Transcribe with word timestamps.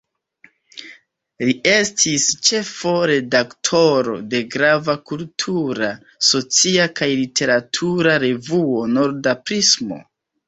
Li 1.47 1.53
estis 1.71 2.23
ĉefo-redaktoro 2.47 4.15
de 4.31 4.41
grava 4.57 4.95
kultura, 5.11 5.89
socia 6.29 6.87
kaj 7.01 7.11
literatura 7.21 8.17
revuo 8.27 8.81
"Norda 8.95 9.37
Prismo". 9.51 10.01